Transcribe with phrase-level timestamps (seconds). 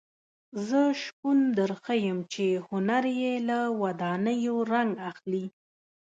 [0.67, 5.45] زه شپون درښیم چې هنر یې له ودانیو رنګ اخلي.